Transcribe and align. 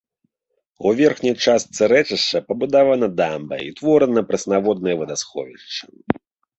У 0.79 0.89
верхняй 0.99 1.35
частцы 1.47 1.81
рэчышча 1.93 2.39
пабудавана 2.49 3.07
дамба 3.21 3.55
і 3.67 3.71
ўтворана 3.77 4.21
прэснаводнае 4.33 4.95
вадасховішча. 5.07 5.83